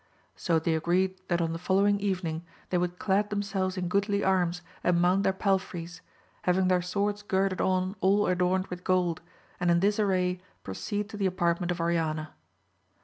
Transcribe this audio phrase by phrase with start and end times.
[0.35, 4.63] So they agreed that on the following evening they would clad themselves in goodly arms,
[4.83, 6.01] and mount their palfreys;
[6.41, 9.21] having their swords girded on all adorned with gold,
[9.59, 12.33] and in this array proceed to the apartment of Oriana.